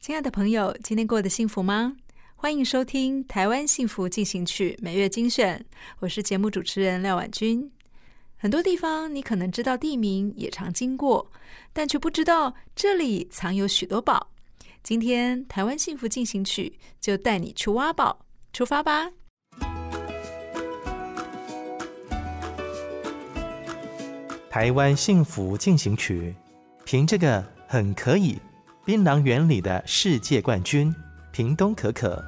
[0.00, 1.94] 亲爱的朋友，今天过得幸福吗？
[2.34, 5.62] 欢迎收听《台湾幸福进行曲》每月精选，
[5.98, 7.70] 我是节目主持人廖婉君。
[8.38, 11.30] 很多地方你可能知道地名，也常经过，
[11.74, 14.30] 但却不知道这里藏有许多宝。
[14.82, 19.10] 今天《台湾幸福进行曲》就带你去挖宝，出发吧！
[24.48, 26.34] 台湾幸福进行曲，
[26.86, 28.38] 凭这个很可以。
[28.82, 30.94] 槟榔园里的世界冠军，
[31.32, 32.24] 屏东可可。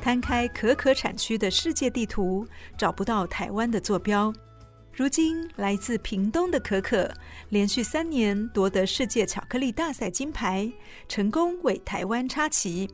[0.00, 2.46] 摊开可可产区的世界地图，
[2.78, 4.32] 找不到台湾的坐标。
[4.94, 7.12] 如今，来自屏东的可可
[7.48, 10.72] 连续三年夺得世界巧克力大赛金牌，
[11.08, 12.88] 成功为台湾插旗。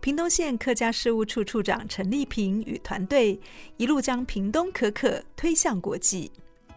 [0.00, 3.38] 屏东县客家事务处处长陈丽萍与团队
[3.76, 6.30] 一路将屏东可可推向国际。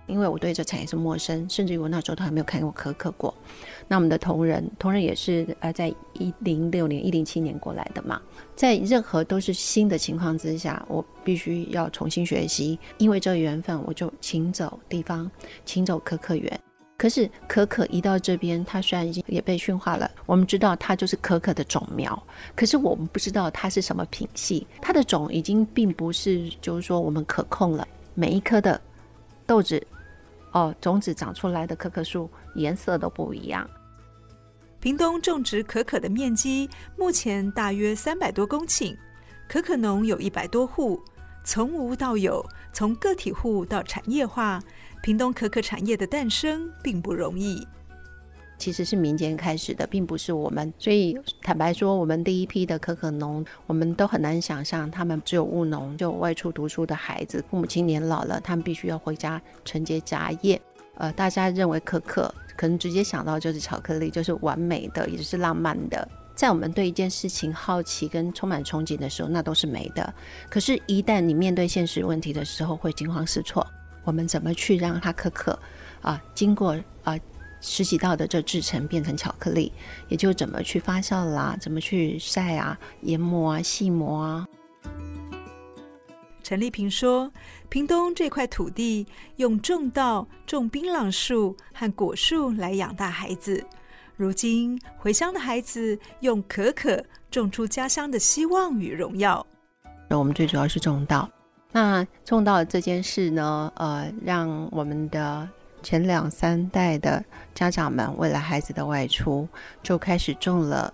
[0.07, 3.33] 因为我对这产业是陌生，甚至于我那时候都还没有看过可可过。
[3.87, 8.19] 那我们的同仁，同仁也是呃，在一零六年、一零七年过来的嘛，
[8.55, 12.77] 在任何都是新的情况之下，我必须要重新学习。
[12.97, 15.29] 因为这缘分，我就请走地方，
[15.63, 16.59] 请走可可园。
[17.01, 22.21] 可是可可一到这边，它虽然已经也被驯化了，我们知道它就是可可的种苗，
[22.55, 27.87] 可是我们不知道它是什么品系，它的种已经并不是就是说我们可控了。
[28.13, 28.79] 每一颗的
[29.47, 29.81] 豆子，
[30.51, 33.67] 哦，种子长出来的可可树颜色都不一样。
[34.79, 38.95] 屏东种植可可的面积目前大约三百多公顷，
[39.49, 41.01] 可可农有一百多户，
[41.43, 44.61] 从无到有，从个体户到产业化。
[45.01, 47.67] 屏东可可产业的诞生并不容易，
[48.59, 50.71] 其实是民间开始的，并不是我们。
[50.77, 60.61] 所以坦白说，我们第一批的可可农，我们都很难想象，他们只有务农，就外出读书的孩子，父母亲年老了，他们必须要回家承接家业。
[60.95, 66.07] 呃，大家认为可可可能直接想到就是巧克力，就是完美的，也是浪漫的。
[66.35, 70.13] 在我们对一件事情好奇跟充满憧憬的时候，那都是美的。
[70.49, 73.65] 可是，一旦你面对现实问题的时候，会惊慌失措。
[74.03, 75.57] 我们怎么去让它可可
[76.01, 77.17] 啊，经过啊
[77.59, 79.71] 十几道的这制成变成巧克力，
[80.07, 84.47] 也就怎么去发酵啦，怎么去晒啊、研磨啊、细磨啊。
[86.43, 87.31] 陈丽萍说
[87.69, 89.05] ：“屏东这块土地
[89.37, 93.63] 用种稻、种槟榔树和果树来养大孩子，
[94.17, 99.45] 如今回乡的孩子用可可种出家乡的希望与荣耀。
[100.09, 101.29] 那我们最主要是种稻。”
[101.71, 105.47] 那种稻这件事呢，呃，让我们的
[105.81, 107.23] 前两三代的
[107.53, 109.47] 家长们为了孩子的外出，
[109.81, 110.93] 就开始种了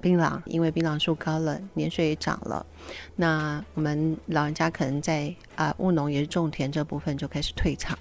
[0.00, 2.64] 槟榔，因为槟榔树高了，年岁也长了。
[3.16, 7.98] 那我们老人家可能在啊务农也是种田这部分就开始退场。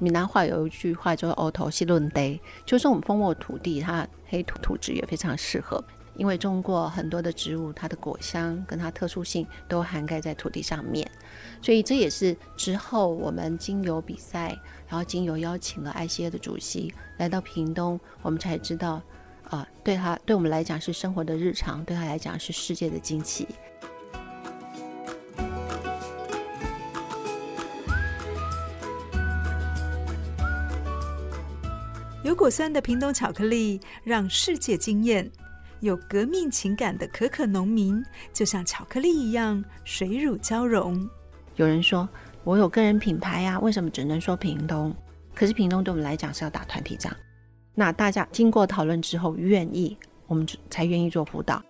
[0.00, 5.84] 闽南话有一句话叫做“乌土是论地”，就是我们丰沃土地，它黑土土质也非常适合。
[6.20, 11.10] 因为种过很多的植物，它的果香跟它特殊性都涵盖在土地上面，
[11.62, 14.54] 所以这也是之后我们经由比赛，
[14.86, 19.00] 然后经由邀请了 ICA 的主席来到屏东，我们才知道，
[19.48, 23.48] 啊、对他对我们来讲是生活的日常，对他来讲是世界的惊奇。
[32.22, 35.32] 有果酸的屏东巧克力让世界惊艳。
[35.80, 41.08] 有革命情感的可可农民，就像巧克力一样水乳交融。
[41.56, 42.08] 有人说
[42.44, 44.94] 我有个人品牌呀、为什么只能说屏东？
[45.34, 47.14] 可是屏东对我们来讲是要打团体仗。
[47.74, 49.96] 那大家经过讨论之后愿意，
[50.26, 51.62] 我们才愿意做辅导。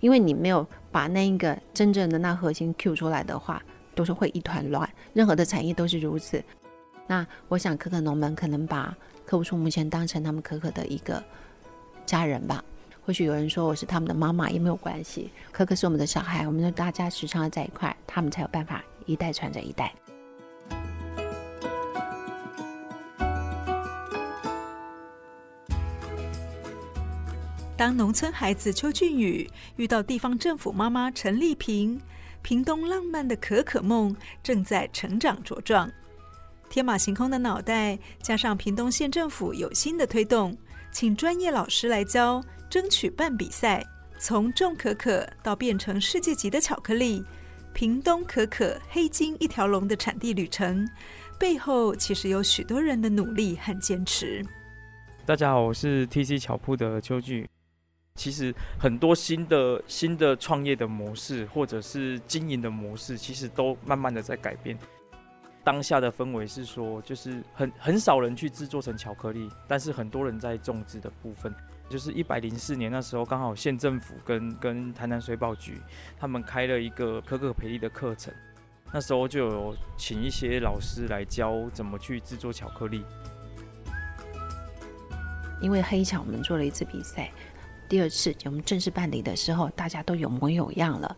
[0.00, 3.62] 因为你没有把那一个真正的那核心 Q 出来的话，
[3.94, 4.88] 都是会一团乱。
[5.12, 6.42] 任何的产业都是如此。
[7.06, 8.92] 那我想可可农们可能把
[9.24, 11.22] 柯吴叔目前当成他们可可的一个
[12.04, 12.64] 家人吧。
[13.04, 19.92] 或许有人说我是他们的妈妈也没有关系，可可是我们的小孩，我们大家时常在一块，他们才有办法一代传着一代。
[27.76, 32.00] 当农村孩子邱俊宇遇到地方政府妈妈陈丽萍，
[32.40, 34.14] 屏东浪漫的可可梦
[34.44, 35.90] 正在成长茁壮。
[36.70, 40.56] 天马行空的脑袋，加上屏东县政府有心的推动，
[40.92, 42.40] 请专业老师来教，
[42.72, 43.86] 争取办比赛，
[44.18, 47.22] 从种可可到变成世界级的巧克力，
[47.74, 50.88] 屏东可可黑金一条龙的产地旅程，
[51.38, 54.42] 背后其实有许多人的努力和坚持。
[55.26, 57.46] 大家好，我是 TC 巧铺的邱俊。
[58.14, 64.78] 其实很多新的新的创业的模式，或者是经营的模式，其实都慢慢的在改变。
[65.64, 71.54] 当下的氛围是说，就是很很少人去制作成巧克力，但是很多人在种植的部分，
[71.88, 75.80] 就是一百零四年那时候，刚好县政府跟跟台南水保局
[76.18, 78.34] 他们开了一个可可培力的课程，
[78.92, 83.04] 那时候就有请一些老师来教怎么去制作巧克力。
[85.60, 87.30] 因为黑巧，我们做了一次比赛。
[87.88, 91.16] 第二次我们正式办理的时候，大家都有模有样了，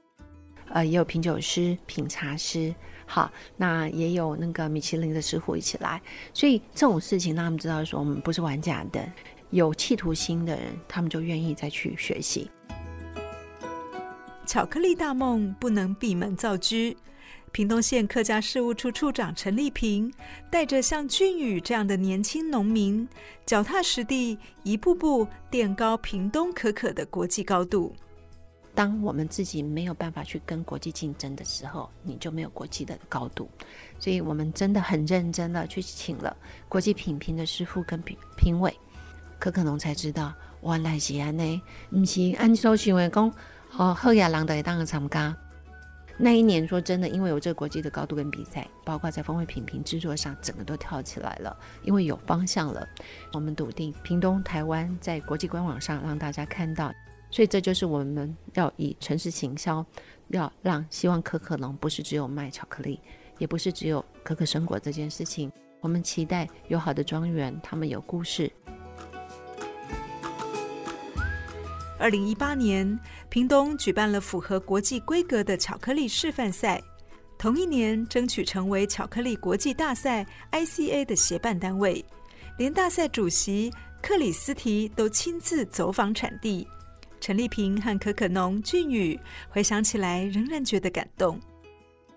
[0.68, 2.74] 呃，也有品酒师、品茶师，
[3.06, 6.00] 好，那也有那个米其林的师傅一起来，
[6.32, 9.06] 所以这种事情让他们知道说我们不是玩假的，
[9.50, 12.50] 有企图心的人，他们就愿意再去学习。
[14.46, 16.94] 巧克力大梦不能闭门造车。
[17.52, 20.12] 屏东县客家事务处处长陈丽萍
[20.50, 23.08] 带着像俊宇这样的年轻农民，
[23.46, 27.94] 脚踏实地，一步步垫高屏东可可的国际高度。
[28.74, 33.48] 当我们自己没有办法去跟国际竞争的时候，你就没有国际的高度。
[33.98, 36.36] 所以我们真的很认真的去请了
[36.68, 38.76] 国际品评的师傅跟评评委，
[39.38, 41.60] 可可农才知道，原来是安内，
[41.90, 43.32] 不是按说行为讲，
[43.76, 45.36] 哦，好亚人都会当个参加。
[46.16, 51.56] 那一年，说真的，因为有这个国际的高度跟比赛，包括在风味品评制作上，整个都跳起来了。
[51.82, 52.86] 因为有方向了，
[53.32, 56.92] 我们笃定屏东、台湾在国际官网上让大家看到，
[57.34, 59.84] 所以这就是我们要以城市行销，
[60.28, 63.00] 要让希望可可农不是只有卖巧克力，
[63.38, 65.50] 也不是只有可可生果这件事情。
[65.80, 68.48] 我们期待有好的庄园，他们有故事。
[71.98, 72.96] 二零一八年，
[73.28, 76.80] 屏东举办了符合国际规格的巧克力示范赛。
[77.36, 82.04] 同一年，争取成为巧克力国际大赛 （ICA） 的协办单位，
[82.58, 86.64] 连大赛主席克里斯提都亲自走访产地。
[87.24, 89.18] 陈丽萍和可可农俊宇
[89.48, 91.40] 回想起来，仍然觉得感动。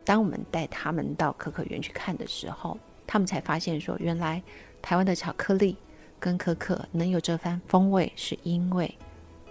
[0.03, 2.77] 当我们带他们到可可园去看的时候，
[3.07, 4.43] 他们才发现说，原来
[4.81, 5.77] 台湾的巧克力
[6.19, 8.93] 跟可可能有这番风味，是因为。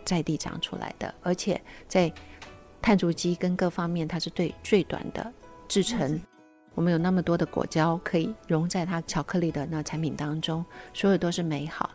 [0.05, 1.59] 在地长出来的，而且
[1.89, 2.13] 在
[2.83, 5.33] 碳足迹跟各方面，它是对最短的
[5.67, 6.21] 制成。
[6.75, 10.63] 我们有那么多的果胶可以融在它巧克力的那产品当中，
[10.93, 11.91] 所有都是美好。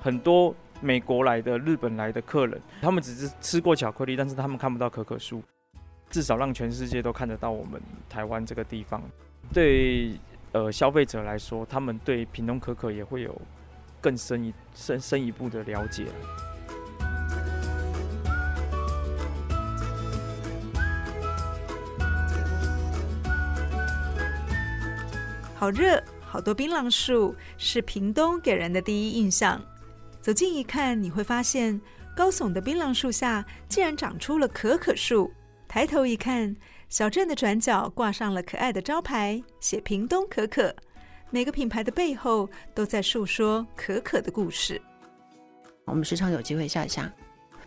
[0.00, 5.42] 很多美国来的、日本来的客人，他们只是吃过巧克力，但是他们看不到可可树。
[6.10, 7.80] 至少让全世界都看得到我们
[8.10, 9.02] 台湾这个地方。
[9.52, 10.18] 对
[10.52, 13.40] 呃消费者来说，他们对屏东可可也会有。
[14.00, 16.06] 更深一深深一步的了解。
[25.54, 29.62] 好热，好多槟榔树，是屏东给人的第一印象。
[30.22, 31.80] 走近一看，你会发现
[32.16, 35.28] 高耸的槟榔树下竟然长出了可可树。
[35.66, 36.54] 抬头一看，
[36.88, 40.72] 小镇的转角挂上了可爱的招牌，写“屏东可可”。
[41.30, 44.80] 每个品牌的背后都在诉说可可的故事。
[45.86, 47.10] 我们时常有机会下乡，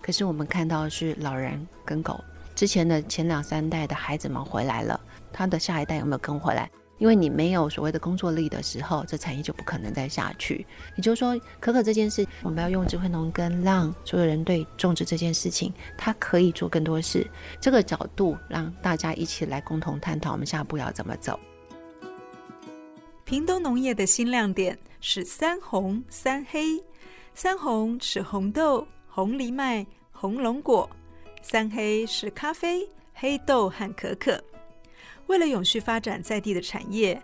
[0.01, 2.23] 可是我们看到的是老人跟狗。
[2.55, 4.97] 之前的前两三代的孩子们回来了，
[5.33, 6.71] 他的下一代有没有跟回来？
[6.97, 10.65] 因为你没有所谓的工作力的时候，这产业就不可能再下去。
[10.95, 17.25] 也就是说，可可这件事，我们要用智慧农耕，让所有人对种植这件事情，它可以做更多事。
[17.59, 21.39] 这个角度让大家一起来共同探讨，我们下一步要怎么走。
[23.23, 26.81] 屏东农业的新亮点是三红三黑。
[27.37, 30.89] 三红是红豆、红藜麦、红龙果；
[31.41, 34.41] 三黑是咖啡、黑豆和可可。
[35.27, 37.21] 为了永续发展在地的产业，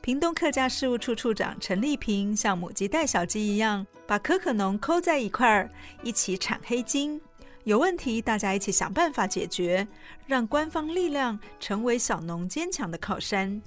[0.00, 5.70] 屏东客家事务处处长陈丽萍像母鸡带小鸡一样，把可可农扣在一块儿，
[6.02, 7.20] 一起产黑金。
[7.64, 9.86] 有问题，大家一起想办法解决，
[10.26, 13.60] 让官方力量成为小农坚强的靠山。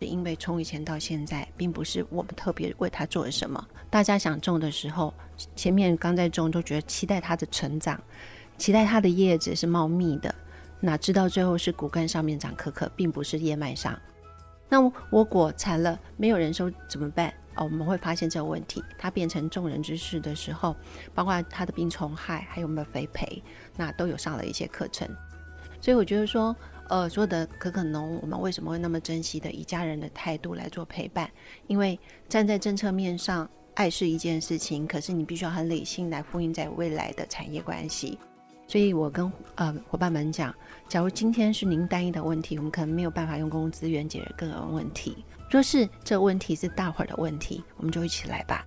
[0.00, 3.64] 因为从以前到现在，并不是我们特别为它做了什么。
[3.88, 5.14] 大家想种的时候，
[5.54, 8.00] 前面刚在种都觉得期待它的成长，
[8.58, 10.34] 期待它的叶子是茂密的，
[10.82, 13.98] 哪知道最后是骨干上面长可可，并不是叶脉上。
[14.68, 17.32] 那我果残了，没有人收怎么办？
[17.54, 20.74] 哦，我们会发现这个问题，它变成众人之事的时候，
[21.14, 23.42] 包括它的病虫害，还有没有肥培，
[23.76, 25.08] 那都有上了一些课程。
[25.80, 26.56] 所以我觉得说，
[26.88, 31.30] 呃，所有的可可农，我们为什么会那么珍惜的，以家人的态度来做陪伴？
[31.66, 38.18] 因为站在政策面上，爱是一件事情，可是你必须要很理性来呼应在未来的产业关系。
[38.72, 40.54] 所以我跟呃伙伴们讲，
[40.88, 45.22] 假如今天是您单一的问题，我们可能没有办法用公共资源解决个人问题。
[45.50, 48.66] 若是这问题是大伙儿的问题，我们就一起来吧。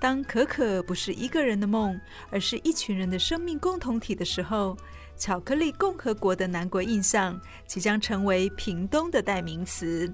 [0.00, 4.74] 当可可不是一个人的梦，而是一群人的生命共同体的时候，
[5.18, 10.10] 巧克力共和国的南国印象即将成为屏东的代名词。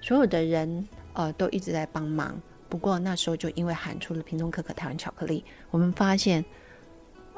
[0.00, 6.42] 所有的人呃都一直在帮忙，不过那时候就因为喊出了屏东可可台湾巧克力，我们发现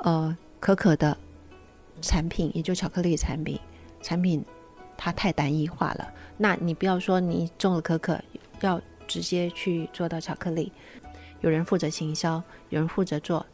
[0.05, 1.19] 呃可可的
[2.01, 3.59] 产品，也就巧克力产品
[4.01, 4.45] 产品。
[4.97, 6.15] 它太单一化了。
[6.39, 8.23] 那你不要说你种了可可，
[8.61, 10.71] 要直接去做到巧克力。
[11.41, 13.45] 有人负责行销，有人负责做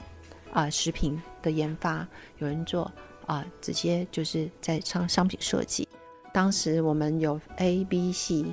[0.53, 2.93] 啊、食品的研发，有人做
[3.25, 5.89] 啊、直接就是在商商品设计。
[6.35, 8.45] 当时我们有 A、B、C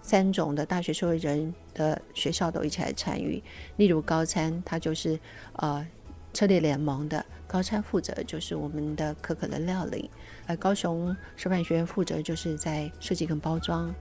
[0.00, 3.42] 三种的大学社会人的学校都一起来参与。
[3.76, 5.18] 例如高参，它就是
[5.54, 5.84] 呃。
[6.32, 10.10] 策略联盟的高餐负责就是我们的可可的料理，
[10.44, 13.94] 而高雄师范学院负责就是在设计跟包装。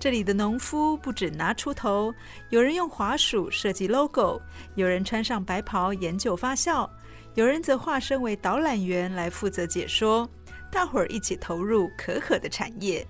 [0.00, 2.12] 这里的农夫不止拿锄头，
[2.50, 4.42] 有人用滑鼠设计 logo，
[4.74, 6.90] 有人穿上白袍研究发酵，
[7.34, 10.28] 有人则化身为导览员来负责解说，
[10.72, 13.06] 大伙儿一起投入可可的产业。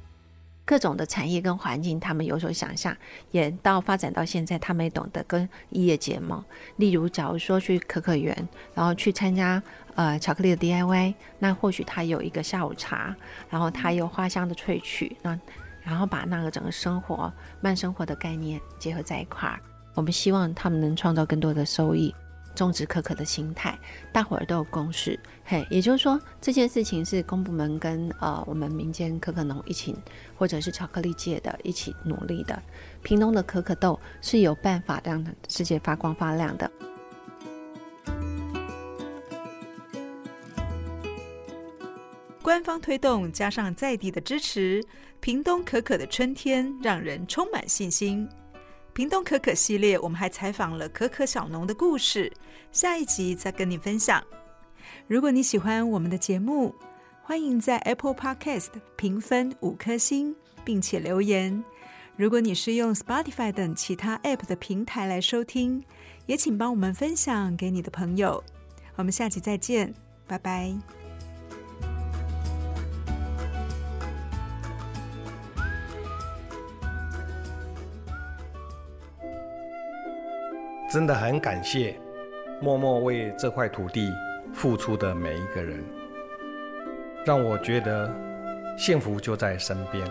[0.67, 2.95] 各种的产业跟环境，他们有所想象，
[3.31, 6.45] 也到发展到现在，他们也懂得跟业结盟。
[6.77, 8.37] 例如，假如说去可可园，
[8.75, 9.63] 然后去参加
[9.95, 13.15] 呃巧克力的 DIY，那或许他有一个下午茶，
[13.49, 15.39] 然后他有花香的萃取，那
[15.83, 19.61] 然后把那个整个生活慢生活的概念结合在一块儿，
[19.95, 22.13] 我们希望他们能创造更多的收益。
[22.57, 23.79] 种植可可的心态，
[24.11, 25.21] 大伙儿都有共识。
[25.49, 29.95] 嘿，也就是说，这件事情是公部门跟呃我们民间可可农一起，
[30.37, 32.61] 或者是巧克力界的一起努力的。
[33.01, 36.69] 屏东的可可豆是有办法让世界发光发亮的。
[42.43, 44.83] 官方推动加上在地的支持，
[45.21, 48.29] 屏东可可的春天让人充满信心。
[48.93, 52.33] 屏东可可系列，我们还采访了可可小农的故事，
[52.73, 54.21] 下一集再跟你分享。
[55.09, 56.75] 如果你喜欢我们的节目，
[57.23, 60.35] 欢迎在 Apple Podcast 评分五颗星，
[60.65, 61.63] 并且留言。
[62.17, 65.85] 如果你是用 Spotify 等其他 App 的平台来收听，
[66.27, 68.43] 也请帮我们分享给你的朋友。
[68.97, 69.95] 我们下集再见，
[70.27, 70.75] 拜拜。
[80.91, 81.97] 真的很感谢
[82.61, 84.11] 默默为这块土地
[84.53, 85.85] 付出的每一个人，
[87.25, 88.13] 让我觉得
[88.79, 90.07] 幸福就在身边。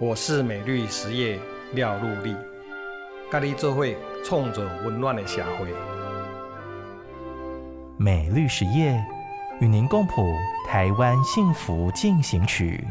[0.00, 1.38] 我是美绿实业
[1.72, 2.34] 廖禄立，
[3.30, 5.68] 咖喱做会冲着温暖的社会。
[7.96, 9.04] 美绿实业
[9.60, 10.32] 与您共谱
[10.66, 12.84] 台湾幸福进行曲。